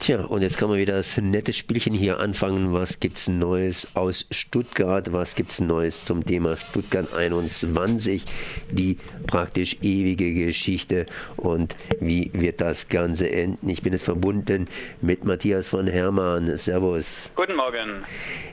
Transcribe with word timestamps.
Tja, 0.00 0.24
und 0.24 0.40
jetzt 0.40 0.56
kann 0.56 0.70
man 0.70 0.78
wieder 0.78 0.94
das 0.94 1.18
nette 1.18 1.52
Spielchen 1.52 1.92
hier 1.92 2.20
anfangen. 2.20 2.72
Was 2.72 3.00
gibt's 3.00 3.28
Neues 3.28 3.86
aus 3.92 4.26
Stuttgart? 4.30 5.12
Was 5.12 5.34
gibt's 5.34 5.60
Neues 5.60 6.06
zum 6.06 6.24
Thema 6.24 6.56
Stuttgart 6.56 7.12
21? 7.12 8.24
Die 8.70 8.96
praktisch 9.26 9.76
ewige 9.82 10.32
Geschichte 10.32 11.04
und 11.36 11.76
wie 12.00 12.30
wird 12.32 12.62
das 12.62 12.88
Ganze 12.88 13.30
enden? 13.30 13.68
Ich 13.68 13.82
bin 13.82 13.92
jetzt 13.92 14.04
verbunden 14.04 14.68
mit 15.02 15.26
Matthias 15.26 15.68
von 15.68 15.86
Hermann. 15.86 16.56
Servus. 16.56 17.30
Guten 17.36 17.56
Morgen. 17.56 18.02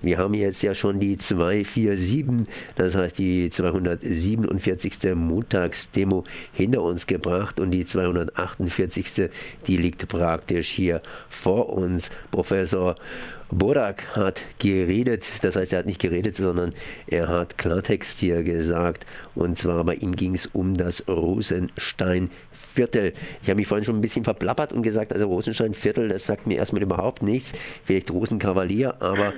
Wir 0.01 0.17
haben 0.17 0.33
jetzt 0.33 0.61
ja 0.63 0.73
schon 0.73 0.99
die 0.99 1.17
247, 1.17 2.53
das 2.75 2.93
heißt 2.93 3.17
die 3.19 3.49
247. 3.49 5.15
Montagsdemo 5.15 6.25
hinter 6.51 6.81
uns 6.81 7.07
gebracht 7.07 7.61
und 7.61 7.71
die 7.71 7.85
248. 7.85 9.29
die 9.65 9.77
liegt 9.77 10.09
praktisch 10.09 10.67
hier 10.67 11.01
vor 11.37 11.46
uns. 11.53 12.09
Professor 12.31 12.95
Borak 13.51 14.15
hat 14.15 14.41
geredet, 14.59 15.25
das 15.41 15.55
heißt, 15.55 15.73
er 15.73 15.79
hat 15.79 15.85
nicht 15.85 16.01
geredet, 16.01 16.35
sondern 16.35 16.73
er 17.07 17.29
hat 17.29 17.57
Klartext 17.57 18.19
hier 18.19 18.43
gesagt. 18.43 19.05
Und 19.35 19.57
zwar 19.57 19.83
bei 19.83 19.95
ihm 19.95 20.15
ging 20.15 20.35
es 20.35 20.45
um 20.47 20.75
das 20.75 21.07
Rosensteinviertel. 21.07 23.13
Ich 23.41 23.49
habe 23.49 23.57
mich 23.57 23.67
vorhin 23.67 23.85
schon 23.85 23.97
ein 23.97 24.01
bisschen 24.01 24.25
verplappert 24.25 24.73
und 24.73 24.81
gesagt, 24.81 25.13
also 25.13 25.27
Rosensteinviertel, 25.27 26.09
das 26.09 26.25
sagt 26.25 26.47
mir 26.47 26.57
erstmal 26.57 26.81
überhaupt 26.81 27.21
nichts. 27.23 27.53
Vielleicht 27.85 28.11
Rosenkavalier, 28.11 29.01
aber 29.01 29.31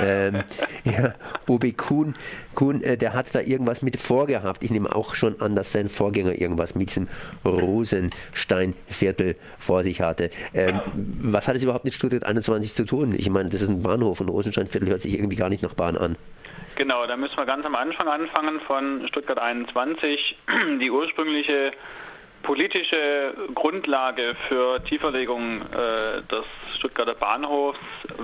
ähm, 0.00 0.44
ja, 0.84 1.14
Obi 1.48 1.72
Kuhn, 1.72 2.14
Kuhn 2.54 2.80
äh, 2.82 2.96
der 2.96 3.14
hat 3.14 3.34
da 3.34 3.40
irgendwas 3.40 3.82
mit 3.82 3.96
vorgehabt. 3.96 4.62
Ich 4.62 4.70
nehme 4.70 4.94
auch 4.94 5.14
schon 5.14 5.40
an, 5.40 5.56
dass 5.56 5.72
sein 5.72 5.88
Vorgänger 5.88 6.40
irgendwas 6.40 6.76
mit 6.76 6.90
diesem 6.90 7.08
Rosensteinviertel 7.44 9.34
vor 9.58 9.82
sich 9.82 10.00
hatte. 10.00 10.30
Ähm, 10.54 10.80
was 10.94 11.48
hat 11.48 11.56
es 11.56 11.64
überhaupt 11.64 11.84
mit 11.84 11.94
Stuttgart 11.94 12.24
21 12.24 12.74
zu 12.74 12.84
tun? 12.84 13.14
Ich 13.16 13.28
meine, 13.28 13.55
das 13.56 13.62
ist 13.62 13.68
ein 13.68 13.82
Bahnhof 13.82 14.20
und 14.20 14.28
Rosensteinviertel 14.28 14.88
hört 14.88 15.00
sich 15.00 15.14
irgendwie 15.14 15.36
gar 15.36 15.48
nicht 15.48 15.62
nach 15.62 15.74
Bahn 15.74 15.96
an. 15.96 16.16
Genau, 16.76 17.06
da 17.06 17.16
müssen 17.16 17.36
wir 17.36 17.46
ganz 17.46 17.64
am 17.64 17.74
Anfang 17.74 18.06
anfangen 18.06 18.60
von 18.60 19.08
Stuttgart 19.08 19.38
21. 19.38 20.36
Die 20.80 20.90
ursprüngliche 20.90 21.72
politische 22.42 23.34
Grundlage 23.54 24.36
für 24.48 24.84
Tieferlegung 24.84 25.62
äh, 25.62 26.22
des 26.30 26.44
Stuttgarter 26.76 27.14
Bahnhofs 27.14 27.78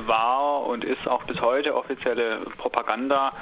war 0.07 0.67
und 0.67 0.85
ist 0.85 1.09
auch 1.09 1.25
bis 1.25 1.41
heute 1.41 1.75
offizielle 1.75 2.41
Propaganda, 2.59 3.33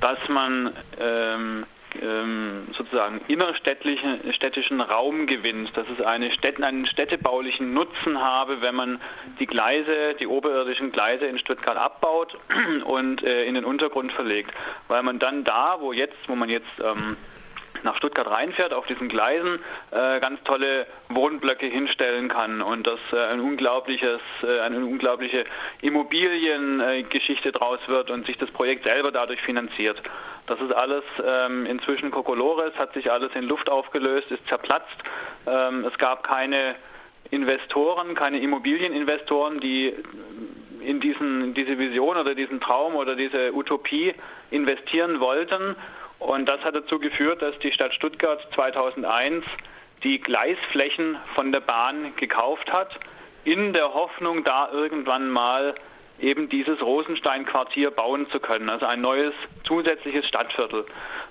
dass 0.00 0.18
man 0.28 0.72
ähm, 0.98 1.64
ähm, 2.00 2.68
sozusagen 2.76 3.20
innerstädtlichen 3.28 4.32
städtischen 4.32 4.80
Raum 4.80 5.26
gewinnt, 5.26 5.76
dass 5.76 5.86
es 5.88 6.04
eine 6.04 6.32
Städte, 6.32 6.64
einen 6.64 6.86
städtebaulichen 6.86 7.72
Nutzen 7.72 8.20
habe, 8.20 8.60
wenn 8.60 8.74
man 8.74 9.00
die 9.38 9.46
Gleise, 9.46 10.14
die 10.18 10.26
oberirdischen 10.26 10.92
Gleise 10.92 11.26
in 11.26 11.38
Stuttgart 11.38 11.76
abbaut 11.76 12.36
und 12.84 13.22
äh, 13.22 13.44
in 13.44 13.54
den 13.54 13.64
Untergrund 13.64 14.12
verlegt, 14.12 14.52
weil 14.88 15.02
man 15.02 15.18
dann 15.18 15.44
da, 15.44 15.76
wo 15.80 15.92
jetzt, 15.92 16.16
wo 16.26 16.34
man 16.34 16.48
jetzt 16.48 16.68
ähm, 16.82 17.16
nach 17.84 17.96
Stuttgart 17.96 18.28
reinfährt, 18.28 18.72
auf 18.72 18.86
diesen 18.86 19.08
Gleisen 19.08 19.60
äh, 19.90 20.20
ganz 20.20 20.42
tolle 20.44 20.86
Wohnblöcke 21.08 21.66
hinstellen 21.66 22.28
kann 22.28 22.62
und 22.62 22.86
dass 22.86 23.00
äh, 23.12 23.18
ein 23.26 23.40
unglaubliches, 23.40 24.20
äh, 24.42 24.60
eine 24.60 24.78
unglaubliche 24.84 25.44
Immobiliengeschichte 25.82 27.52
draus 27.52 27.80
wird 27.86 28.10
und 28.10 28.26
sich 28.26 28.38
das 28.38 28.50
Projekt 28.50 28.84
selber 28.84 29.12
dadurch 29.12 29.40
finanziert. 29.42 30.00
Das 30.46 30.60
ist 30.60 30.72
alles 30.72 31.04
ähm, 31.24 31.66
inzwischen 31.66 32.10
Kokolores, 32.10 32.74
hat 32.76 32.92
sich 32.94 33.10
alles 33.10 33.30
in 33.34 33.44
Luft 33.44 33.68
aufgelöst, 33.70 34.30
ist 34.30 34.46
zerplatzt. 34.48 34.96
Ähm, 35.46 35.84
es 35.84 35.96
gab 35.98 36.24
keine 36.24 36.74
Investoren, 37.30 38.14
keine 38.14 38.40
Immobilieninvestoren, 38.40 39.60
die 39.60 39.94
in 40.80 41.00
diesen, 41.00 41.54
diese 41.54 41.78
Vision 41.78 42.16
oder 42.16 42.34
diesen 42.34 42.60
Traum 42.60 42.96
oder 42.96 43.14
diese 43.14 43.54
Utopie 43.54 44.14
investieren 44.50 45.20
wollten. 45.20 45.76
Und 46.20 46.46
das 46.46 46.60
hat 46.62 46.74
dazu 46.74 46.98
geführt, 46.98 47.42
dass 47.42 47.58
die 47.58 47.72
Stadt 47.72 47.94
Stuttgart 47.94 48.40
2001 48.54 49.44
die 50.04 50.20
Gleisflächen 50.20 51.16
von 51.34 51.50
der 51.50 51.60
Bahn 51.60 52.14
gekauft 52.16 52.72
hat, 52.72 52.88
in 53.44 53.72
der 53.72 53.94
Hoffnung, 53.94 54.44
da 54.44 54.70
irgendwann 54.70 55.30
mal 55.30 55.74
eben 56.18 56.48
dieses 56.50 56.80
Rosenstein-Quartier 56.82 57.90
bauen 57.90 58.28
zu 58.30 58.40
können, 58.40 58.68
also 58.68 58.84
ein 58.86 59.00
neues 59.00 59.32
zusätzliches 59.64 60.26
Stadtviertel. 60.28 60.84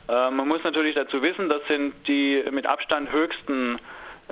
Äh, 0.07 0.31
man 0.31 0.47
muss 0.47 0.63
natürlich 0.63 0.95
dazu 0.95 1.21
wissen, 1.21 1.49
das 1.49 1.61
sind 1.67 1.93
die 2.07 2.43
mit 2.51 2.65
Abstand 2.65 3.11
höchsten 3.11 3.79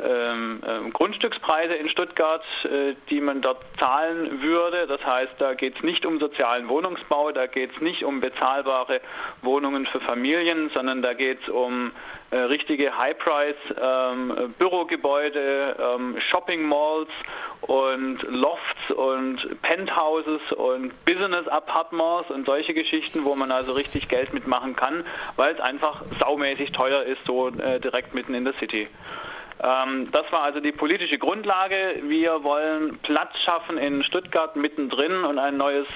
ähm, 0.04 0.62
ähm, 0.68 0.94
Grundstückspreise 0.94 1.74
in 1.74 1.90
Stuttgart, 1.90 2.44
äh, 2.66 2.94
die 3.10 3.22
man 3.22 3.42
dort 3.42 3.64
zahlen 3.80 4.42
würde. 4.42 4.88
Das 4.88 5.04
heißt, 5.06 5.34
da 5.40 5.54
geht 5.54 5.76
es 5.76 5.84
nicht 5.84 6.06
um 6.06 6.20
sozialen 6.20 6.70
Wohnungsbau, 6.70 7.32
da 7.32 7.48
geht 7.48 7.72
es 7.76 7.82
nicht 7.82 8.04
um 8.04 8.20
bezahlbare 8.20 9.02
Wohnungen 9.42 9.86
für 9.88 10.00
Familien, 10.02 10.70
sondern 10.74 11.02
da 11.02 11.14
geht 11.14 11.42
es 11.42 11.50
um 11.50 11.92
äh, 12.30 12.36
richtige 12.38 12.98
High-Price-Bürogebäude, 12.98 15.78
ähm, 15.80 16.18
Shopping-Malls 16.30 17.08
und 17.62 18.22
Lofts 18.24 18.92
und 18.96 19.62
Penthouses 19.62 20.42
und 20.52 20.92
Business-Apartments 21.06 22.30
und 22.30 22.46
solche 22.46 22.74
Geschichten, 22.74 23.24
wo 23.24 23.36
man 23.36 23.52
also 23.52 23.72
richtig 23.74 24.10
Geld 24.10 24.34
mitmachen 24.34 24.76
kann, 24.76 25.06
weil 25.38 25.54
es 25.54 25.62
einfach 25.62 26.04
saumäßig 26.20 26.74
teuer 26.74 27.04
ist, 27.04 27.24
so 27.26 27.48
äh, 27.48 27.80
direkt 27.80 28.14
mitten 28.14 28.34
in 28.34 28.44
der 28.44 28.56
City. 28.56 28.90
Ähm, 29.64 30.10
das 30.12 30.32
war 30.32 30.44
also 30.44 30.60
die 30.60 30.72
politische 30.72 31.18
Grundlage. 31.18 32.02
Wir 32.04 32.44
wollen 32.44 33.00
Platz 33.00 33.32
schaffen 33.44 33.78
in 33.78 34.04
Stuttgart 34.04 34.56
mittendrin 34.56 35.24
und 35.24 35.40
ein 35.40 35.58
neues 35.58 35.88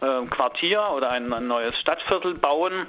äh, 0.00 0.26
Quartier 0.26 0.90
oder 0.94 1.10
ein, 1.10 1.32
ein 1.32 1.46
neues 1.46 1.78
Stadtviertel 1.80 2.34
bauen. 2.34 2.86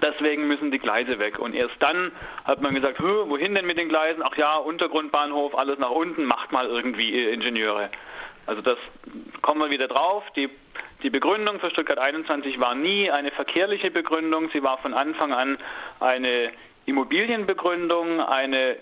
Deswegen 0.00 0.46
müssen 0.46 0.70
die 0.70 0.78
Gleise 0.78 1.18
weg. 1.18 1.38
Und 1.38 1.54
erst 1.54 1.74
dann 1.80 2.12
hat 2.44 2.60
man 2.60 2.74
gesagt, 2.74 3.00
wohin 3.00 3.54
denn 3.54 3.66
mit 3.66 3.78
den 3.78 3.88
Gleisen? 3.88 4.22
Ach 4.24 4.36
ja, 4.36 4.56
Untergrundbahnhof, 4.56 5.56
alles 5.56 5.78
nach 5.78 5.90
unten, 5.90 6.24
macht 6.24 6.52
mal 6.52 6.66
irgendwie 6.68 7.10
ihr 7.10 7.32
Ingenieure. 7.32 7.90
Also 8.46 8.62
das 8.62 8.78
kommen 9.42 9.60
wir 9.60 9.70
wieder 9.70 9.88
drauf. 9.88 10.24
Die, 10.36 10.48
die 11.02 11.10
Begründung 11.10 11.58
für 11.58 11.70
Stuttgart 11.70 11.98
21 11.98 12.60
war 12.60 12.74
nie 12.74 13.10
eine 13.10 13.32
verkehrliche 13.32 13.90
Begründung. 13.90 14.50
Sie 14.52 14.62
war 14.62 14.78
von 14.78 14.94
Anfang 14.94 15.32
an 15.32 15.58
eine 15.98 16.50
Immobilienbegründung, 16.88 18.22
eine, 18.22 18.76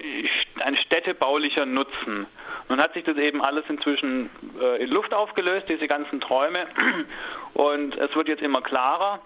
ein 0.61 0.77
städtebaulicher 0.77 1.67
Nutzen. 1.67 2.27
Nun 2.69 2.81
hat 2.81 2.95
sich 2.95 3.03
das 3.03 3.17
eben 3.17 3.43
alles 3.43 3.65
inzwischen 3.69 4.31
äh, 4.61 4.83
in 4.83 4.91
Luft 4.91 5.13
aufgelöst, 5.13 5.69
diese 5.69 5.89
ganzen 5.89 6.21
Träume. 6.21 6.67
Und 7.55 7.97
es 7.97 8.15
wird 8.15 8.29
jetzt 8.29 8.43
immer 8.43 8.63
klarer, 8.63 9.21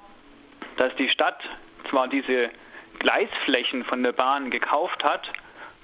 dass 0.78 0.94
die 0.96 1.10
Stadt 1.10 1.42
zwar 1.90 2.08
diese 2.08 2.48
Gleisflächen 3.00 3.84
von 3.84 4.02
der 4.02 4.12
Bahn 4.12 4.50
gekauft 4.50 5.04
hat, 5.04 5.30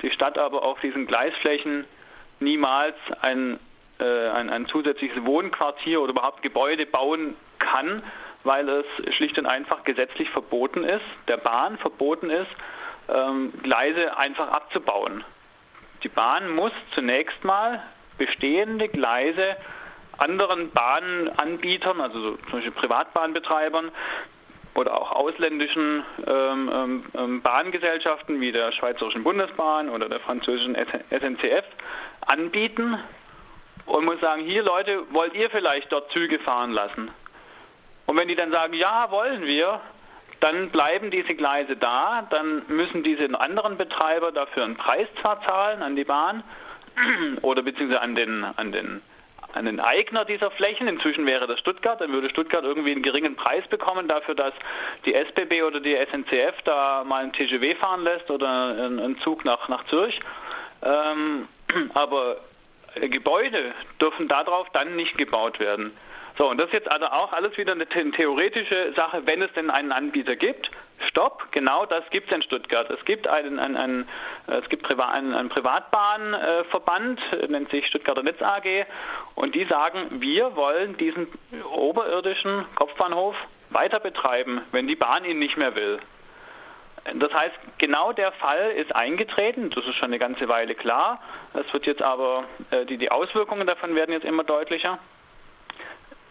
die 0.01 0.11
Stadt 0.11 0.39
aber 0.39 0.62
auf 0.62 0.81
diesen 0.81 1.06
Gleisflächen 1.06 1.85
niemals 2.41 2.97
ein, 3.21 3.59
äh, 3.99 4.29
ein, 4.31 4.49
ein 4.49 4.67
zusätzliches 4.69 5.23
Wohnquartier 5.23 6.01
oder 6.01 6.12
überhaupt 6.12 6.43
Gebäude 6.43 6.87
bauen 6.87 7.35
kann, 7.59 8.03
weil 8.45 8.67
es 8.71 8.87
schlicht 9.17 9.37
und 9.39 9.45
einfach 9.45 9.85
gesetzlich 9.85 10.31
verboten 10.31 10.85
ist, 10.85 11.05
der 11.29 11.37
Bahn 11.37 11.77
verboten 11.77 12.31
ist, 12.31 12.51
ähm, 13.09 13.53
Gleise 13.62 14.17
einfach 14.17 14.49
abzubauen. 14.49 15.25
Die 16.03 16.09
Bahn 16.09 16.50
muss 16.50 16.72
zunächst 16.94 17.43
mal 17.44 17.83
bestehende 18.19 18.89
Gleise 18.89 19.56
anderen 20.19 20.71
Bahnanbietern, 20.71 22.00
also 22.00 22.21
so 22.21 22.37
zum 22.37 22.53
Beispiel 22.53 22.72
Privatbahnbetreibern 22.72 23.91
oder 24.75 24.94
auch 24.94 25.12
ausländischen 25.12 26.05
ähm, 26.27 26.71
ähm, 26.72 27.05
ähm 27.17 27.43
Bahngesellschaften 27.43 28.41
wie 28.41 28.53
der 28.53 28.72
Schweizerischen 28.72 29.25
Bundesbahn 29.25 29.88
oder 29.88 30.09
der 30.09 30.21
französischen 30.21 30.75
SNCF 30.75 31.65
anbieten 32.27 32.99
und 33.87 34.05
muss 34.05 34.21
sagen, 34.21 34.43
hier 34.43 34.62
Leute, 34.62 35.03
wollt 35.12 35.35
ihr 35.35 35.49
vielleicht 35.50 35.93
dort 35.93 36.11
Züge 36.12 36.38
fahren 36.41 36.73
lassen? 36.73 37.11
Und 38.06 38.17
wenn 38.17 38.29
die 38.29 38.37
dann 38.37 38.53
sagen, 38.53 38.75
ja, 38.75 39.11
wollen 39.11 39.44
wir, 39.44 39.81
dann 40.41 40.71
bleiben 40.71 41.11
diese 41.11 41.35
Gleise 41.35 41.77
da, 41.77 42.27
dann 42.31 42.62
müssen 42.69 43.03
diese 43.03 43.29
anderen 43.38 43.77
Betreiber 43.77 44.33
dafür 44.33 44.65
einen 44.65 44.77
Preis 44.77 45.09
zwar 45.21 45.43
zahlen 45.43 45.83
an 45.83 45.97
die 45.97 46.05
Bahn 46.05 46.43
oder 47.43 47.62
beziehungsweise 47.62 48.00
an 48.00 48.15
den, 48.15 48.44
an 48.44 48.73
den 48.73 49.03
an 49.56 49.65
den 49.65 49.81
Eigner 49.81 50.27
dieser 50.27 50.50
Flächen. 50.50 50.87
Inzwischen 50.87 51.25
wäre 51.25 51.47
das 51.47 51.59
Stuttgart. 51.61 52.00
Dann 52.00 52.12
würde 52.12 52.29
Stuttgart 52.29 52.62
irgendwie 52.62 52.93
einen 52.93 53.03
geringen 53.03 53.37
Preis 53.37 53.67
bekommen 53.69 54.06
dafür, 54.06 54.35
dass 54.35 54.53
die 55.06 55.15
SBB 55.15 55.62
oder 55.62 55.81
die 55.81 55.97
SNCF 55.97 56.61
da 56.65 57.05
mal 57.05 57.23
einen 57.23 57.32
TGW 57.32 57.75
fahren 57.77 58.05
lässt 58.05 58.31
oder 58.31 58.49
einen 58.49 59.19
Zug 59.21 59.47
nach, 59.47 59.69
nach 59.69 59.85
Zürich. 59.87 60.21
Ähm, 60.82 61.49
aber 61.94 62.37
Gebäude 63.00 63.73
dürfen 64.00 64.29
darauf 64.29 64.69
dann 64.75 64.94
nicht 64.94 65.17
gebaut 65.17 65.59
werden. 65.59 65.93
So, 66.38 66.50
und 66.50 66.59
das 66.59 66.67
ist 66.67 66.75
jetzt 66.75 66.93
also 66.93 67.06
auch 67.06 67.33
alles 67.33 67.56
wieder 67.56 67.73
eine 67.73 67.87
theoretische 67.87 68.93
Sache, 68.94 69.23
wenn 69.25 69.41
es 69.41 69.53
denn 69.55 69.71
einen 69.71 69.91
Anbieter 69.91 70.37
gibt. 70.37 70.71
Stopp, 71.09 71.50
genau 71.50 71.87
das 71.87 72.09
gibt 72.11 72.31
es 72.31 72.35
in 72.35 72.43
Stuttgart. 72.43 72.91
Es 72.91 73.03
gibt 73.05 73.27
einen, 73.27 73.59
einen, 73.59 73.77
einen 73.77 74.09
es 74.47 74.69
gibt 74.69 74.87
einen, 74.91 75.35
einen 75.35 75.49
Privatbahnverband, 75.49 77.21
nennt 77.49 77.71
sich 77.71 77.87
Stuttgarter 77.87 78.23
Netz 78.23 78.41
AG, 78.43 78.87
und 79.35 79.55
die 79.55 79.65
sagen, 79.65 80.21
wir 80.21 80.56
wollen 80.56 80.97
diesen 80.99 81.27
oberirdischen 81.75 82.67
Kopfbahnhof 82.75 83.35
weiter 83.71 84.00
betreiben, 84.00 84.61
wenn 84.73 84.87
die 84.87 84.97
Bahn 84.97 85.25
ihn 85.25 85.39
nicht 85.39 85.56
mehr 85.56 85.75
will. 85.75 86.00
Das 87.15 87.32
heißt, 87.32 87.55
genau 87.79 88.12
der 88.12 88.32
Fall 88.32 88.73
ist 88.73 88.94
eingetreten, 88.94 89.71
das 89.71 89.87
ist 89.87 89.94
schon 89.94 90.06
eine 90.06 90.19
ganze 90.19 90.49
Weile 90.49 90.75
klar. 90.75 91.21
Es 91.55 91.73
wird 91.73 91.87
jetzt 91.87 92.03
aber, 92.03 92.44
äh, 92.71 92.85
die, 92.85 92.99
die 92.99 93.11
Auswirkungen 93.12 93.67
davon 93.67 93.94
werden 93.94 94.12
jetzt 94.12 94.25
immer 94.25 94.43
deutlicher. 94.43 94.99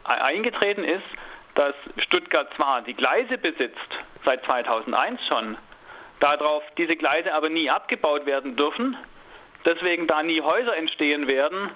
Eingetreten 0.06 0.84
ist, 0.84 1.04
dass 1.56 1.76
Stuttgart 1.98 2.54
zwar 2.56 2.82
die 2.82 2.94
Gleise 2.94 3.38
besitzt, 3.38 3.80
seit 4.24 4.44
2001 4.46 5.26
schon, 5.28 5.58
darauf 6.20 6.64
diese 6.78 6.96
Gleise 6.96 7.34
aber 7.34 7.50
nie 7.50 7.70
abgebaut 7.70 8.26
werden 8.26 8.56
dürfen, 8.56 8.98
deswegen 9.66 10.08
da 10.08 10.24
nie 10.24 10.42
Häuser 10.42 10.76
entstehen 10.76 11.28
werden 11.28 11.72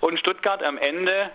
und 0.00 0.18
Stuttgart 0.18 0.62
am 0.62 0.78
Ende 0.78 1.30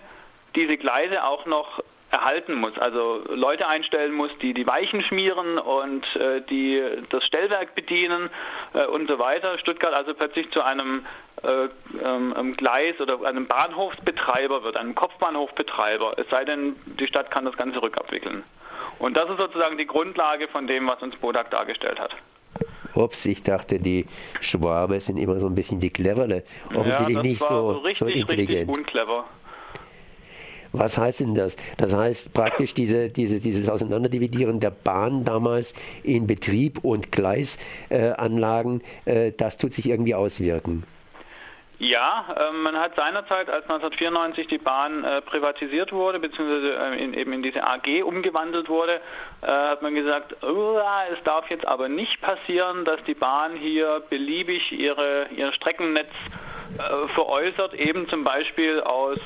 diese 0.54 0.76
Gleise 0.76 1.24
auch 1.24 1.46
noch 1.46 1.82
erhalten 2.10 2.54
muss, 2.54 2.78
also 2.78 3.22
Leute 3.28 3.66
einstellen 3.66 4.12
muss, 4.12 4.30
die 4.40 4.54
die 4.54 4.66
Weichen 4.66 5.02
schmieren 5.02 5.58
und 5.58 6.04
äh, 6.16 6.40
die 6.42 6.82
das 7.10 7.24
Stellwerk 7.24 7.74
bedienen 7.74 8.30
äh, 8.74 8.86
und 8.86 9.08
so 9.08 9.18
weiter. 9.18 9.58
Stuttgart 9.58 9.92
also 9.92 10.14
plötzlich 10.14 10.50
zu 10.52 10.62
einem 10.62 11.04
äh, 11.42 11.68
ähm, 12.02 12.52
Gleis 12.52 13.00
oder 13.00 13.22
einem 13.24 13.46
Bahnhofsbetreiber 13.46 14.62
wird, 14.62 14.76
einem 14.76 14.94
Kopfbahnhofbetreiber, 14.94 16.14
es 16.18 16.28
sei 16.30 16.44
denn, 16.44 16.76
die 16.98 17.06
Stadt 17.08 17.30
kann 17.30 17.44
das 17.44 17.56
Ganze 17.56 17.82
rückabwickeln. 17.82 18.44
Und 18.98 19.16
das 19.16 19.28
ist 19.28 19.38
sozusagen 19.38 19.76
die 19.76 19.86
Grundlage 19.86 20.48
von 20.48 20.66
dem, 20.66 20.86
was 20.86 21.02
uns 21.02 21.16
Bodak 21.16 21.50
dargestellt 21.50 21.98
hat. 21.98 22.14
Ups, 22.94 23.26
ich 23.26 23.42
dachte, 23.42 23.78
die 23.78 24.06
Schwabe 24.40 25.00
sind 25.00 25.18
immer 25.18 25.38
so 25.38 25.46
ein 25.46 25.54
bisschen 25.54 25.80
die 25.80 25.90
Clevere. 25.90 26.44
Offensichtlich 26.74 27.16
ja, 27.16 27.22
nicht 27.22 27.42
so, 27.42 27.70
richtig, 27.72 27.98
so 27.98 28.06
intelligent. 28.06 28.68
Richtig 28.68 28.76
unclever. 28.76 29.24
Was 30.78 30.98
heißt 30.98 31.20
denn 31.20 31.34
das? 31.34 31.56
Das 31.78 31.94
heißt 31.94 32.32
praktisch 32.32 32.74
diese, 32.74 33.08
diese, 33.08 33.40
dieses 33.40 33.68
Auseinanderdividieren 33.68 34.60
der 34.60 34.70
Bahn 34.70 35.24
damals 35.24 35.74
in 36.02 36.26
Betrieb 36.26 36.84
und 36.84 37.12
Gleisanlagen, 37.12 38.82
äh, 39.04 39.32
das 39.32 39.56
tut 39.58 39.74
sich 39.74 39.88
irgendwie 39.88 40.14
auswirken. 40.14 40.84
Ja, 41.78 42.24
äh, 42.34 42.52
man 42.52 42.74
hat 42.76 42.94
seinerzeit, 42.96 43.50
als 43.50 43.64
1994 43.64 44.46
die 44.46 44.58
Bahn 44.58 45.04
äh, 45.04 45.20
privatisiert 45.20 45.92
wurde, 45.92 46.18
beziehungsweise 46.18 46.74
äh, 46.74 47.20
eben 47.20 47.32
in 47.34 47.42
diese 47.42 47.62
AG 47.64 48.02
umgewandelt 48.02 48.68
wurde, 48.68 49.00
hat 49.42 49.82
man 49.82 49.94
gesagt, 49.94 50.34
es 50.42 51.22
darf 51.24 51.48
jetzt 51.50 51.66
aber 51.66 51.88
nicht 51.88 52.20
passieren, 52.20 52.84
dass 52.84 53.02
die 53.04 53.14
Bahn 53.14 53.54
hier 53.56 54.02
beliebig 54.08 54.72
ihre, 54.72 55.26
ihr 55.36 55.52
Streckennetz 55.52 56.08
äh, 56.08 56.55
veräußert, 57.14 57.74
eben 57.74 58.08
zum 58.08 58.24
Beispiel 58.24 58.80
aus 58.80 59.18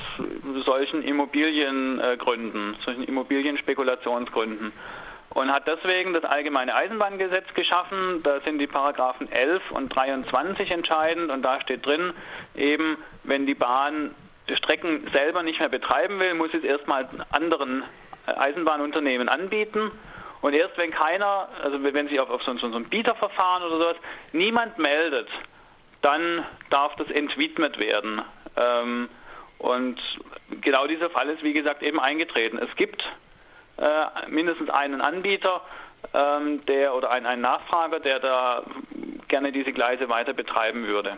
solchen 0.65 1.03
Immobiliengründen, 1.03 2.75
solchen 2.85 3.03
Immobilienspekulationsgründen. 3.03 4.71
Und 5.29 5.51
hat 5.51 5.65
deswegen 5.65 6.13
das 6.13 6.25
allgemeine 6.25 6.75
Eisenbahngesetz 6.75 7.53
geschaffen. 7.53 8.21
Da 8.23 8.41
sind 8.41 8.59
die 8.59 8.67
Paragraphen 8.67 9.31
11 9.31 9.71
und 9.71 9.95
23 9.95 10.69
entscheidend 10.71 11.31
und 11.31 11.41
da 11.41 11.61
steht 11.61 11.85
drin, 11.85 12.13
eben 12.55 12.97
wenn 13.23 13.45
die 13.45 13.55
Bahn 13.55 14.13
Strecken 14.57 15.07
selber 15.13 15.43
nicht 15.43 15.59
mehr 15.59 15.69
betreiben 15.69 16.19
will, 16.19 16.33
muss 16.33 16.53
es 16.53 16.63
erstmal 16.63 17.07
anderen 17.31 17.83
Eisenbahnunternehmen 18.25 19.29
anbieten. 19.29 19.91
Und 20.41 20.53
erst 20.53 20.77
wenn 20.77 20.91
keiner, 20.91 21.49
also 21.63 21.81
wenn 21.83 22.07
sich 22.07 22.19
auf, 22.19 22.29
auf 22.29 22.41
so, 22.43 22.57
so, 22.57 22.67
ein 22.67 22.89
Bieterverfahren 22.89 23.63
oder 23.63 23.77
sowas, 23.77 23.97
niemand 24.33 24.77
meldet, 24.79 25.27
dann 26.01 26.45
darf 26.69 26.95
das 26.95 27.09
entwidmet 27.09 27.79
werden. 27.79 28.21
Ähm, 28.55 29.09
und 29.57 29.99
genau 30.61 30.87
dieser 30.87 31.09
Fall 31.09 31.29
ist, 31.29 31.43
wie 31.43 31.53
gesagt, 31.53 31.83
eben 31.83 31.99
eingetreten. 31.99 32.57
Es 32.57 32.75
gibt 32.75 33.03
äh, 33.77 34.29
mindestens 34.29 34.69
einen 34.69 35.01
Anbieter, 35.01 35.61
ähm, 36.13 36.65
der 36.65 36.95
oder 36.95 37.11
ein, 37.11 37.25
ein 37.25 37.41
Nachfrager, 37.41 37.99
der 37.99 38.19
da 38.19 38.63
gerne 39.27 39.51
diese 39.51 39.71
Gleise 39.71 40.09
weiter 40.09 40.33
betreiben 40.33 40.87
würde. 40.87 41.17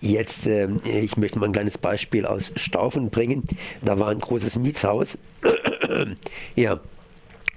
Jetzt, 0.00 0.46
äh, 0.46 0.68
ich 0.84 1.16
möchte 1.16 1.38
mal 1.38 1.46
ein 1.46 1.52
kleines 1.52 1.78
Beispiel 1.78 2.26
aus 2.26 2.52
Staufen 2.56 3.10
bringen. 3.10 3.44
Da 3.82 3.98
war 3.98 4.08
ein 4.08 4.20
großes 4.20 4.56
Mietshaus. 4.56 5.18
ja, 6.54 6.80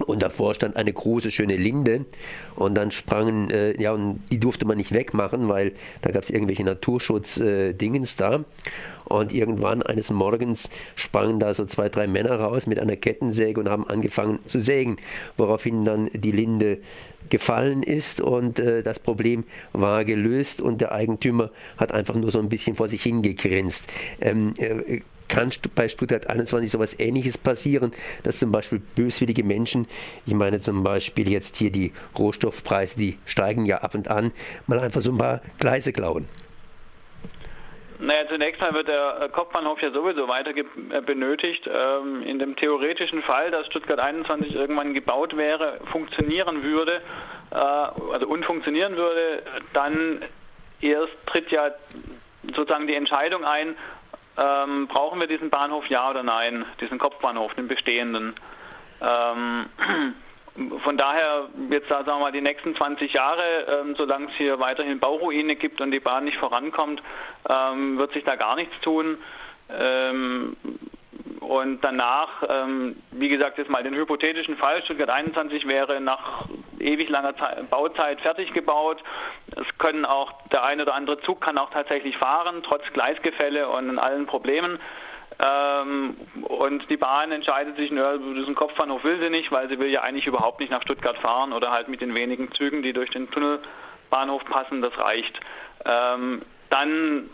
und 0.06 0.22
davor 0.22 0.54
stand 0.54 0.76
eine 0.76 0.92
große, 0.92 1.30
schöne 1.30 1.56
Linde. 1.56 2.06
Und 2.56 2.74
dann 2.74 2.90
sprangen, 2.90 3.50
äh, 3.50 3.80
ja, 3.80 3.92
und 3.92 4.20
die 4.30 4.38
durfte 4.38 4.64
man 4.64 4.76
nicht 4.76 4.92
wegmachen, 4.92 5.48
weil 5.48 5.72
da 6.02 6.10
gab 6.10 6.22
es 6.22 6.30
irgendwelche 6.30 6.64
Naturschutz-Dingens 6.64 8.14
äh, 8.14 8.18
da. 8.18 8.44
Und 9.04 9.32
irgendwann 9.32 9.82
eines 9.82 10.10
Morgens 10.10 10.70
sprangen 10.94 11.40
da 11.40 11.52
so 11.54 11.64
zwei, 11.64 11.88
drei 11.88 12.06
Männer 12.06 12.38
raus 12.38 12.66
mit 12.66 12.78
einer 12.78 12.96
Kettensäge 12.96 13.58
und 13.60 13.68
haben 13.68 13.86
angefangen 13.88 14.38
zu 14.46 14.60
sägen, 14.60 14.96
woraufhin 15.36 15.84
dann 15.84 16.10
die 16.12 16.32
Linde 16.32 16.78
gefallen 17.28 17.82
ist 17.82 18.20
und 18.20 18.58
äh, 18.58 18.82
das 18.82 18.98
Problem 18.98 19.44
war 19.72 20.04
gelöst 20.04 20.62
und 20.62 20.80
der 20.80 20.92
Eigentümer 20.92 21.50
hat 21.76 21.92
einfach 21.92 22.14
nur 22.14 22.30
so 22.30 22.38
ein 22.38 22.48
bisschen 22.48 22.76
vor 22.76 22.88
sich 22.88 23.02
hingegrinst. 23.02 23.86
Ähm, 24.20 24.54
äh, 24.58 25.00
kann 25.30 25.50
bei 25.74 25.88
Stuttgart 25.88 26.28
21 26.28 26.70
sowas 26.70 26.98
ähnliches 26.98 27.38
passieren, 27.38 27.92
dass 28.24 28.38
zum 28.38 28.52
Beispiel 28.52 28.82
böswillige 28.96 29.44
Menschen, 29.44 29.86
ich 30.26 30.34
meine 30.34 30.60
zum 30.60 30.82
Beispiel 30.84 31.30
jetzt 31.30 31.56
hier 31.56 31.70
die 31.70 31.92
Rohstoffpreise, 32.18 32.98
die 32.98 33.18
steigen 33.24 33.64
ja 33.64 33.78
ab 33.78 33.94
und 33.94 34.08
an, 34.08 34.32
mal 34.66 34.80
einfach 34.80 35.00
so 35.00 35.12
ein 35.12 35.18
paar 35.18 35.40
Gleise 35.58 35.92
klauen. 35.92 36.26
Naja, 38.00 38.26
zunächst 38.28 38.62
mal 38.62 38.72
wird 38.72 38.88
der 38.88 39.28
Kopfbahnhof 39.30 39.80
ja 39.82 39.90
sowieso 39.90 40.26
weiter 40.26 40.52
äh, 40.56 41.02
benötigt. 41.02 41.68
Ähm, 41.70 42.22
in 42.22 42.38
dem 42.38 42.56
theoretischen 42.56 43.22
Fall, 43.22 43.50
dass 43.50 43.66
Stuttgart 43.66 43.98
21 43.98 44.54
irgendwann 44.54 44.94
gebaut 44.94 45.36
wäre, 45.36 45.78
funktionieren 45.92 46.62
würde, 46.62 47.02
äh, 47.50 47.54
also 47.54 48.26
unfunktionieren 48.26 48.96
würde, 48.96 49.42
dann 49.74 50.24
erst 50.80 51.12
tritt 51.26 51.50
ja 51.50 51.72
sozusagen 52.56 52.86
die 52.86 52.94
Entscheidung 52.94 53.44
ein, 53.44 53.76
ähm, 54.36 54.86
brauchen 54.88 55.20
wir 55.20 55.26
diesen 55.26 55.50
Bahnhof 55.50 55.86
ja 55.88 56.10
oder 56.10 56.22
nein, 56.22 56.64
diesen 56.80 56.98
Kopfbahnhof, 56.98 57.54
den 57.54 57.68
bestehenden. 57.68 58.34
Ähm, 59.00 59.66
von 60.82 60.96
daher, 60.96 61.48
jetzt 61.70 61.88
sagen 61.88 62.06
wir 62.06 62.18
mal, 62.18 62.32
die 62.32 62.40
nächsten 62.40 62.74
20 62.74 63.12
Jahre, 63.12 63.42
ähm, 63.68 63.94
solange 63.96 64.26
es 64.26 64.34
hier 64.36 64.58
weiterhin 64.58 65.00
Bauruine 65.00 65.56
gibt 65.56 65.80
und 65.80 65.90
die 65.90 66.00
Bahn 66.00 66.24
nicht 66.24 66.38
vorankommt, 66.38 67.02
ähm, 67.48 67.98
wird 67.98 68.12
sich 68.12 68.24
da 68.24 68.36
gar 68.36 68.56
nichts 68.56 68.78
tun. 68.82 69.18
Und 71.50 71.80
danach, 71.82 72.44
ähm, 72.48 72.94
wie 73.10 73.28
gesagt, 73.28 73.58
jetzt 73.58 73.68
mal 73.68 73.82
den 73.82 73.92
hypothetischen 73.92 74.56
Fall, 74.56 74.84
Stuttgart 74.84 75.10
21 75.10 75.66
wäre 75.66 76.00
nach 76.00 76.46
ewig 76.78 77.08
langer 77.08 77.36
Zeit, 77.36 77.68
Bauzeit 77.68 78.20
fertig 78.20 78.52
gebaut. 78.52 79.02
Es 79.56 79.66
können 79.78 80.04
auch, 80.04 80.30
der 80.52 80.62
eine 80.62 80.82
oder 80.82 80.94
andere 80.94 81.20
Zug 81.22 81.40
kann 81.40 81.58
auch 81.58 81.70
tatsächlich 81.70 82.16
fahren, 82.18 82.62
trotz 82.62 82.84
Gleisgefälle 82.92 83.68
und 83.68 83.98
allen 83.98 84.26
Problemen. 84.26 84.78
Ähm, 85.44 86.16
und 86.44 86.88
die 86.88 86.96
Bahn 86.96 87.32
entscheidet 87.32 87.74
sich, 87.74 87.90
nö, 87.90 88.20
diesen 88.36 88.54
Kopfbahnhof 88.54 89.02
will 89.02 89.18
sie 89.18 89.30
nicht, 89.30 89.50
weil 89.50 89.68
sie 89.68 89.80
will 89.80 89.90
ja 89.90 90.02
eigentlich 90.02 90.28
überhaupt 90.28 90.60
nicht 90.60 90.70
nach 90.70 90.82
Stuttgart 90.82 91.18
fahren 91.18 91.52
oder 91.52 91.72
halt 91.72 91.88
mit 91.88 92.00
den 92.00 92.14
wenigen 92.14 92.52
Zügen, 92.52 92.84
die 92.84 92.92
durch 92.92 93.10
den 93.10 93.28
Tunnelbahnhof 93.28 94.44
passen, 94.44 94.82
das 94.82 94.96
reicht. 94.96 95.40
Ähm, 95.84 96.42
dann 96.70 97.28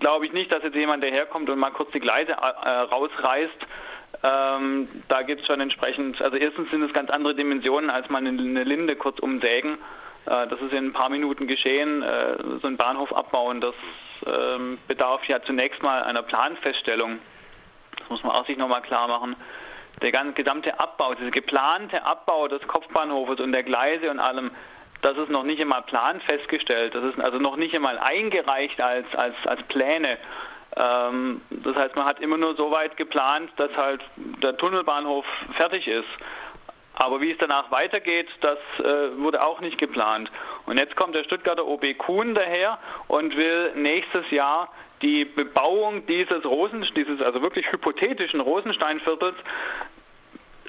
glaube 0.00 0.26
ich 0.26 0.32
nicht, 0.32 0.52
dass 0.52 0.62
jetzt 0.62 0.76
jemand 0.76 1.02
daherkommt 1.02 1.48
und 1.50 1.58
mal 1.58 1.70
kurz 1.70 1.90
die 1.92 2.00
Gleise 2.00 2.32
äh, 2.32 2.68
rausreißt. 2.68 3.66
Ähm, 4.22 4.88
da 5.08 5.22
gibt 5.22 5.40
es 5.40 5.46
schon 5.46 5.60
entsprechend, 5.60 6.20
also 6.22 6.36
erstens 6.36 6.70
sind 6.70 6.82
es 6.82 6.92
ganz 6.92 7.10
andere 7.10 7.34
Dimensionen, 7.34 7.90
als 7.90 8.08
mal 8.08 8.18
eine 8.18 8.64
Linde 8.64 8.96
kurz 8.96 9.18
umsägen. 9.18 9.78
Äh, 10.26 10.46
das 10.46 10.60
ist 10.60 10.72
in 10.72 10.86
ein 10.86 10.92
paar 10.92 11.08
Minuten 11.08 11.46
geschehen. 11.46 12.02
Äh, 12.02 12.36
so 12.60 12.68
ein 12.68 12.76
Bahnhof 12.76 13.12
abbauen, 13.14 13.60
das 13.60 13.74
ähm, 14.26 14.78
bedarf 14.86 15.24
ja 15.26 15.42
zunächst 15.42 15.82
mal 15.82 16.02
einer 16.02 16.22
Planfeststellung. 16.22 17.18
Das 17.98 18.08
muss 18.08 18.22
man 18.22 18.32
auch 18.32 18.46
sich 18.46 18.56
nochmal 18.56 18.82
klar 18.82 19.08
machen. 19.08 19.36
Der 20.00 20.12
ganze 20.12 20.34
gesamte 20.34 20.78
Abbau, 20.80 21.14
dieser 21.14 21.30
geplante 21.30 22.04
Abbau 22.04 22.48
des 22.48 22.66
Kopfbahnhofes 22.66 23.40
und 23.40 23.52
der 23.52 23.62
Gleise 23.62 24.10
und 24.10 24.18
allem, 24.18 24.50
das 25.02 25.18
ist 25.18 25.30
noch 25.30 25.42
nicht 25.42 25.60
einmal 25.60 25.82
planfestgestellt. 25.82 26.94
Das 26.94 27.04
ist 27.04 27.20
also 27.20 27.38
noch 27.38 27.56
nicht 27.56 27.74
einmal 27.74 27.98
eingereicht 27.98 28.80
als, 28.80 29.06
als, 29.14 29.34
als 29.44 29.62
Pläne. 29.64 30.16
Ähm, 30.76 31.42
das 31.50 31.76
heißt, 31.76 31.96
man 31.96 32.06
hat 32.06 32.20
immer 32.20 32.38
nur 32.38 32.54
so 32.54 32.70
weit 32.70 32.96
geplant, 32.96 33.50
dass 33.56 33.76
halt 33.76 34.00
der 34.16 34.56
Tunnelbahnhof 34.56 35.26
fertig 35.56 35.86
ist. 35.88 36.08
Aber 36.94 37.20
wie 37.20 37.32
es 37.32 37.38
danach 37.38 37.70
weitergeht, 37.70 38.28
das 38.42 38.58
äh, 38.78 39.18
wurde 39.18 39.42
auch 39.42 39.60
nicht 39.60 39.76
geplant. 39.78 40.30
Und 40.66 40.78
jetzt 40.78 40.94
kommt 40.94 41.14
der 41.14 41.24
Stuttgarter 41.24 41.66
OB 41.66 41.98
Kuhn 41.98 42.34
daher 42.34 42.78
und 43.08 43.36
will 43.36 43.72
nächstes 43.74 44.30
Jahr 44.30 44.72
die 45.00 45.24
Bebauung 45.24 46.06
dieses 46.06 46.44
Rosen, 46.44 46.86
dieses 46.94 47.20
also 47.20 47.42
wirklich 47.42 47.70
hypothetischen 47.72 48.40
Rosensteinviertels 48.40 49.34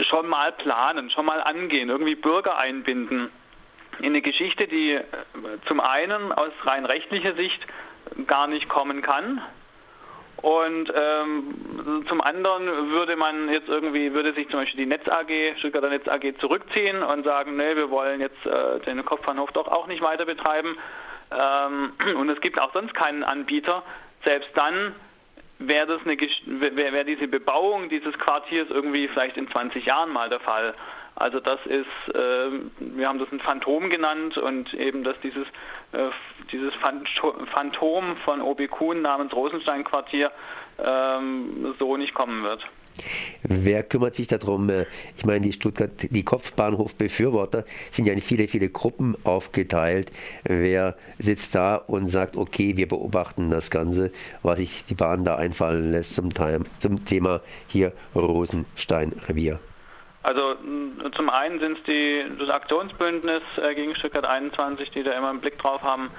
schon 0.09 0.27
mal 0.27 0.53
planen, 0.53 1.11
schon 1.11 1.25
mal 1.25 1.39
angehen, 1.43 1.89
irgendwie 1.89 2.15
Bürger 2.15 2.57
einbinden 2.57 3.29
in 3.99 4.07
eine 4.07 4.21
Geschichte, 4.21 4.67
die 4.67 4.93
äh, 4.93 5.03
zum 5.67 5.79
einen 5.79 6.31
aus 6.31 6.51
rein 6.63 6.85
rechtlicher 6.85 7.33
Sicht 7.35 7.65
gar 8.27 8.47
nicht 8.47 8.69
kommen 8.69 9.01
kann, 9.01 9.41
und 10.43 10.91
ähm, 10.93 12.03
zum 12.09 12.19
anderen 12.19 12.91
würde 12.91 13.15
man 13.15 13.47
jetzt 13.47 13.69
irgendwie, 13.69 14.13
würde 14.13 14.33
sich 14.33 14.49
zum 14.49 14.59
Beispiel 14.59 14.81
die 14.81 14.85
Netz 14.85 15.07
AG, 15.07 15.57
Stuttgarter 15.59 15.87
Netz 15.87 16.05
AG 16.05 16.37
zurückziehen 16.39 17.01
und 17.01 17.23
sagen, 17.23 17.55
nee, 17.55 17.77
wir 17.77 17.89
wollen 17.89 18.19
jetzt 18.19 18.45
äh, 18.45 18.81
den 18.81 19.05
Kopfbahnhof 19.05 19.53
doch 19.53 19.69
auch 19.69 19.87
nicht 19.87 20.01
weiter 20.01 20.25
betreiben. 20.25 20.77
Ähm, 21.31 21.93
und 22.17 22.29
es 22.29 22.41
gibt 22.41 22.59
auch 22.59 22.73
sonst 22.73 22.93
keinen 22.93 23.23
Anbieter. 23.23 23.83
Selbst 24.25 24.49
dann 24.55 24.93
wäre 25.59 25.87
das 25.87 26.01
wär 26.05 27.03
diese 27.05 27.29
Bebauung 27.29 27.87
dieses 27.87 28.19
Quartiers 28.19 28.67
irgendwie 28.69 29.07
vielleicht 29.07 29.37
in 29.37 29.49
20 29.49 29.85
Jahren 29.85 30.11
mal 30.11 30.27
der 30.27 30.41
Fall. 30.41 30.73
Also 31.15 31.39
das 31.39 31.59
ist, 31.65 32.15
äh, 32.15 32.49
wir 32.79 33.07
haben 33.07 33.19
das 33.19 33.31
ein 33.31 33.39
Phantom 33.39 33.89
genannt 33.89 34.37
und 34.37 34.73
eben, 34.73 35.03
dass 35.03 35.15
dieses, 35.21 35.47
äh, 35.91 36.09
dieses 36.51 36.73
Phantom 37.53 38.17
von 38.25 38.41
OB 38.41 38.67
Kuhn 38.67 39.01
namens 39.01 39.33
Rosenstein-Quartier 39.33 40.31
ähm, 40.83 41.75
so 41.77 41.97
nicht 41.97 42.13
kommen 42.13 42.43
wird. 42.43 42.65
Wer 43.43 43.83
kümmert 43.83 44.15
sich 44.15 44.27
darum? 44.27 44.69
Äh, 44.69 44.85
ich 45.17 45.25
meine, 45.25 45.41
die 45.41 45.53
Stuttgart, 45.53 45.91
die 46.01 46.23
Kopfbahnhof-Befürworter 46.23 47.65
sind 47.91 48.05
ja 48.05 48.13
in 48.13 48.21
viele, 48.21 48.47
viele 48.47 48.69
Gruppen 48.69 49.15
aufgeteilt. 49.23 50.11
Wer 50.43 50.95
sitzt 51.19 51.55
da 51.55 51.75
und 51.75 52.07
sagt, 52.07 52.37
okay, 52.37 52.77
wir 52.77 52.87
beobachten 52.87 53.49
das 53.49 53.69
Ganze, 53.69 54.11
was 54.41 54.59
sich 54.59 54.85
die 54.85 54.95
Bahn 54.95 55.25
da 55.25 55.35
einfallen 55.35 55.91
lässt 55.91 56.15
zum, 56.15 56.29
zum 56.79 57.05
Thema 57.05 57.41
hier 57.67 57.93
Rosenstein-Revier? 58.15 59.59
Also 60.23 60.55
zum 61.15 61.29
einen 61.29 61.59
sind 61.59 61.87
es 61.87 62.37
das 62.39 62.49
Aktionsbündnis 62.49 63.43
äh, 63.57 63.75
gegen 63.75 63.93
Stuttgart 63.95 64.25
21, 64.25 64.89
die 64.91 65.03
da 65.03 65.11
immer 65.11 65.29
einen 65.29 65.41
Blick 65.41 65.57
drauf 65.59 65.81
haben, 65.83 66.11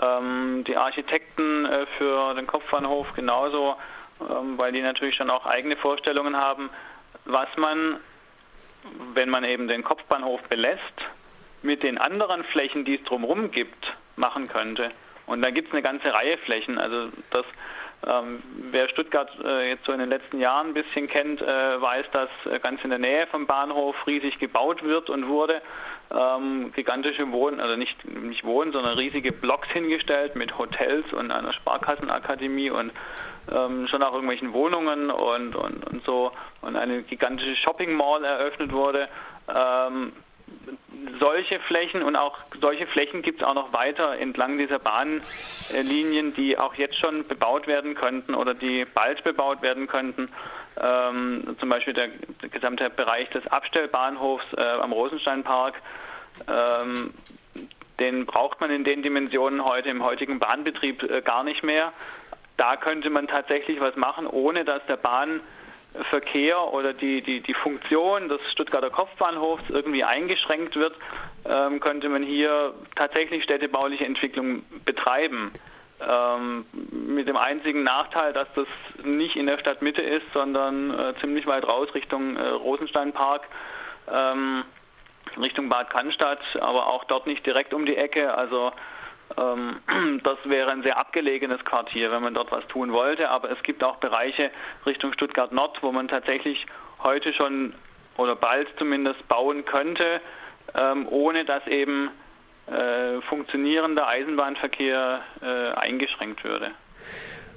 ähm, 0.00 0.64
die 0.66 0.76
Architekten 0.76 1.64
äh, 1.66 1.86
für 1.96 2.34
den 2.34 2.48
Kopfbahnhof 2.48 3.12
genauso, 3.14 3.76
ähm, 4.20 4.58
weil 4.58 4.72
die 4.72 4.82
natürlich 4.82 5.14
schon 5.14 5.30
auch 5.30 5.46
eigene 5.46 5.76
Vorstellungen 5.76 6.36
haben, 6.36 6.70
was 7.24 7.48
man, 7.56 7.98
wenn 9.14 9.30
man 9.30 9.44
eben 9.44 9.68
den 9.68 9.84
Kopfbahnhof 9.84 10.42
belässt, 10.48 10.80
mit 11.62 11.84
den 11.84 11.98
anderen 11.98 12.42
Flächen, 12.42 12.84
die 12.84 12.96
es 12.96 13.04
drumherum 13.04 13.52
gibt, 13.52 13.94
machen 14.16 14.48
könnte. 14.48 14.90
Und 15.26 15.40
da 15.40 15.50
gibt 15.50 15.68
es 15.68 15.74
eine 15.74 15.82
ganze 15.82 16.12
Reihe 16.12 16.36
Flächen. 16.38 16.78
Also 16.78 17.10
das 17.30 17.46
ähm, 18.06 18.42
wer 18.70 18.88
Stuttgart 18.88 19.30
äh, 19.44 19.70
jetzt 19.70 19.84
so 19.84 19.92
in 19.92 20.00
den 20.00 20.08
letzten 20.08 20.40
Jahren 20.40 20.68
ein 20.68 20.74
bisschen 20.74 21.08
kennt, 21.08 21.40
äh, 21.40 21.46
weiß, 21.80 22.06
dass 22.12 22.28
äh, 22.50 22.58
ganz 22.58 22.82
in 22.82 22.90
der 22.90 22.98
Nähe 22.98 23.26
vom 23.28 23.46
Bahnhof 23.46 23.94
riesig 24.06 24.38
gebaut 24.38 24.82
wird 24.82 25.08
und 25.08 25.28
wurde. 25.28 25.62
Ähm, 26.10 26.72
gigantische 26.74 27.30
Wohnen, 27.30 27.60
also 27.60 27.76
nicht, 27.76 28.04
nicht 28.04 28.44
Wohnen, 28.44 28.72
sondern 28.72 28.98
riesige 28.98 29.32
Blocks 29.32 29.68
hingestellt 29.68 30.36
mit 30.36 30.58
Hotels 30.58 31.10
und 31.12 31.30
einer 31.30 31.52
Sparkassenakademie 31.52 32.70
und 32.70 32.92
ähm, 33.50 33.86
schon 33.88 34.02
auch 34.02 34.12
irgendwelchen 34.12 34.52
Wohnungen 34.52 35.10
und, 35.10 35.54
und, 35.54 35.86
und 35.86 36.04
so 36.04 36.32
und 36.60 36.76
eine 36.76 37.02
gigantische 37.02 37.56
Shopping 37.56 37.94
Mall 37.94 38.24
eröffnet 38.24 38.72
wurde. 38.72 39.08
Ähm, 39.48 40.12
solche 41.18 41.60
Flächen 41.60 42.02
und 42.02 42.16
auch 42.16 42.38
solche 42.60 42.86
Flächen 42.86 43.22
gibt 43.22 43.42
es 43.42 43.46
auch 43.46 43.54
noch 43.54 43.72
weiter 43.72 44.18
entlang 44.18 44.58
dieser 44.58 44.78
Bahnlinien, 44.78 46.34
die 46.34 46.58
auch 46.58 46.74
jetzt 46.74 46.98
schon 46.98 47.26
bebaut 47.26 47.66
werden 47.66 47.94
könnten 47.94 48.34
oder 48.34 48.54
die 48.54 48.84
bald 48.84 49.22
bebaut 49.24 49.62
werden 49.62 49.86
könnten. 49.86 50.28
Ähm, 50.80 51.56
zum 51.60 51.68
Beispiel 51.68 51.94
der, 51.94 52.08
gesamte 52.50 52.88
Bereich 52.90 53.28
des 53.30 53.46
Abstellbahnhofs 53.46 54.46
äh, 54.56 54.60
am 54.60 54.92
Rosensteinpark. 54.92 55.74
Ähm, 56.48 57.12
den 58.00 58.26
braucht 58.26 58.60
man 58.60 58.70
in 58.70 58.84
den 58.84 59.02
Dimensionen 59.02 59.64
heute 59.64 59.90
im 59.90 60.02
heutigen 60.02 60.38
Bahnbetrieb 60.38 61.02
äh, 61.02 61.20
gar 61.20 61.44
nicht 61.44 61.62
mehr. 61.62 61.92
Da 62.56 62.76
könnte 62.76 63.10
man 63.10 63.28
tatsächlich 63.28 63.80
was 63.80 63.96
machen, 63.96 64.26
ohne 64.26 64.64
dass 64.64 64.84
der 64.86 64.96
Bahn 64.96 65.40
Verkehr 66.10 66.72
oder 66.72 66.94
die, 66.94 67.20
die, 67.22 67.40
die 67.40 67.54
Funktion 67.54 68.28
des 68.28 68.40
Stuttgarter 68.52 68.90
Kopfbahnhofs 68.90 69.64
irgendwie 69.68 70.04
eingeschränkt 70.04 70.76
wird, 70.76 70.94
ähm, 71.44 71.80
könnte 71.80 72.08
man 72.08 72.22
hier 72.22 72.74
tatsächlich 72.96 73.44
städtebauliche 73.44 74.04
Entwicklung 74.04 74.64
betreiben. 74.84 75.52
Ähm, 76.00 76.64
mit 76.90 77.28
dem 77.28 77.36
einzigen 77.36 77.84
Nachteil, 77.84 78.32
dass 78.32 78.48
das 78.54 78.66
nicht 79.04 79.36
in 79.36 79.46
der 79.46 79.58
Stadtmitte 79.58 80.02
ist, 80.02 80.26
sondern 80.32 80.98
äh, 80.98 81.14
ziemlich 81.20 81.46
weit 81.46 81.66
raus 81.66 81.88
Richtung 81.94 82.36
äh, 82.36 82.48
Rosensteinpark, 82.48 83.42
ähm, 84.10 84.64
Richtung 85.40 85.68
Bad 85.68 85.90
Cannstatt, 85.90 86.40
aber 86.60 86.88
auch 86.88 87.04
dort 87.04 87.26
nicht 87.26 87.46
direkt 87.46 87.72
um 87.72 87.86
die 87.86 87.96
Ecke. 87.96 88.34
Also 88.34 88.72
das 90.22 90.38
wäre 90.44 90.70
ein 90.70 90.82
sehr 90.82 90.98
abgelegenes 90.98 91.64
Quartier, 91.64 92.10
wenn 92.10 92.22
man 92.22 92.34
dort 92.34 92.52
was 92.52 92.66
tun 92.68 92.92
wollte. 92.92 93.28
Aber 93.28 93.50
es 93.50 93.62
gibt 93.62 93.82
auch 93.84 93.96
Bereiche 93.96 94.50
Richtung 94.86 95.12
Stuttgart 95.12 95.52
Nord, 95.52 95.82
wo 95.82 95.92
man 95.92 96.08
tatsächlich 96.08 96.66
heute 97.02 97.32
schon 97.32 97.74
oder 98.16 98.36
bald 98.36 98.68
zumindest 98.78 99.26
bauen 99.28 99.64
könnte, 99.64 100.20
ähm, 100.74 101.06
ohne 101.08 101.44
dass 101.44 101.66
eben 101.66 102.10
äh, 102.66 103.20
funktionierender 103.22 104.06
Eisenbahnverkehr 104.06 105.22
äh, 105.40 105.72
eingeschränkt 105.78 106.44
würde. 106.44 106.72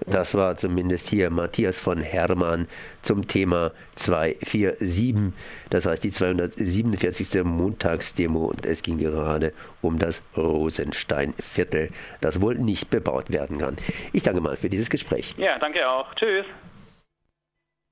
Das 0.08 0.36
war 0.36 0.58
zumindest 0.58 1.10
hier 1.10 1.30
Matthias 1.30 1.80
von 1.80 2.00
Hermann 2.00 2.68
zum 3.02 3.28
Thema 3.28 3.72
247, 3.96 5.34
das 5.70 5.86
heißt 5.86 6.04
die 6.04 6.12
247. 6.12 7.44
Montagsdemo 7.44 8.46
und 8.46 8.66
es 8.66 8.84
ging 8.84 9.00
gerade 9.00 9.54
um 9.82 9.98
das 9.98 10.24
Rosensteinviertel, 10.38 11.90
das 12.22 12.42
wohl 12.42 12.56
nicht 12.56 12.90
bebaut 12.90 13.32
werden 13.32 13.58
kann. 13.58 13.78
Ich 14.14 14.24
danke 14.24 14.42
mal 14.42 14.56
für 14.58 14.70
dieses 14.70 14.90
Gespräch. 14.90 15.34
Ja, 15.38 15.58
danke 15.60 15.88
auch. 15.90 16.14
Tschüss. 16.16 16.46